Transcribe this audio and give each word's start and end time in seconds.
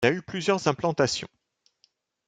Il 0.03 0.07
a 0.07 0.11
eu 0.13 0.23
plusieurs 0.23 0.67
implantations. 0.67 1.27